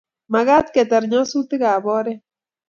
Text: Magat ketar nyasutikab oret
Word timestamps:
Magat 0.33 0.67
ketar 0.73 1.03
nyasutikab 1.07 1.83
oret 1.97 2.21